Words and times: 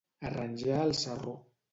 Arranjar 0.29 0.79
el 0.85 0.95
sarró. 1.01 1.35